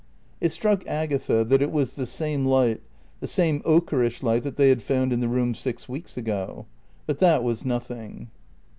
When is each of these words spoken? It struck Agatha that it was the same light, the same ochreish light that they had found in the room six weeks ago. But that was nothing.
It 0.39 0.51
struck 0.51 0.83
Agatha 0.87 1.43
that 1.43 1.61
it 1.61 1.71
was 1.71 1.95
the 1.95 2.07
same 2.07 2.43
light, 2.43 2.81
the 3.19 3.27
same 3.27 3.59
ochreish 3.61 4.23
light 4.23 4.41
that 4.41 4.55
they 4.55 4.69
had 4.69 4.81
found 4.81 5.13
in 5.13 5.19
the 5.19 5.27
room 5.29 5.53
six 5.53 5.87
weeks 5.87 6.17
ago. 6.17 6.65
But 7.05 7.19
that 7.19 7.43
was 7.43 7.63
nothing. 7.63 8.31